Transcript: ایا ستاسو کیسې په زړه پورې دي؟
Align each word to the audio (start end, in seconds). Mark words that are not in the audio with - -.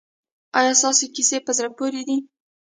ایا 0.59 0.73
ستاسو 0.81 1.05
کیسې 1.15 1.37
په 1.45 1.51
زړه 1.57 1.69
پورې 1.77 2.01
دي؟ 2.07 2.17